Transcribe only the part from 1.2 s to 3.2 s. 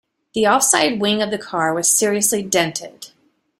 of the car was seriously dented